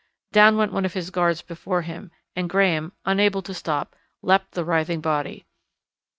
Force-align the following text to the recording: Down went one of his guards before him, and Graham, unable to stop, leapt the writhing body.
Down 0.31 0.57
went 0.57 0.71
one 0.73 0.83
of 0.83 0.95
his 0.95 1.11
guards 1.11 1.43
before 1.43 1.83
him, 1.83 2.09
and 2.35 2.49
Graham, 2.49 2.91
unable 3.05 3.43
to 3.43 3.53
stop, 3.53 3.95
leapt 4.23 4.53
the 4.53 4.65
writhing 4.65 4.99
body. 4.99 5.45